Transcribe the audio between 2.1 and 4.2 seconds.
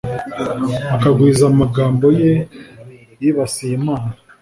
ye yibasiye imana”